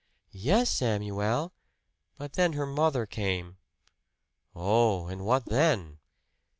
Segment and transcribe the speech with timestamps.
[0.31, 1.53] "Yes, Samuel;
[2.17, 3.57] but then her mother came."
[4.55, 5.05] "Oh!
[5.05, 5.99] And what then?"